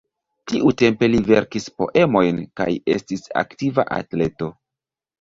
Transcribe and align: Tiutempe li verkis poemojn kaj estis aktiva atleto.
Tiutempe 0.51 1.09
li 1.15 1.19
verkis 1.27 1.69
poemojn 1.83 2.41
kaj 2.63 2.69
estis 2.97 3.31
aktiva 3.45 3.89
atleto. 4.03 4.55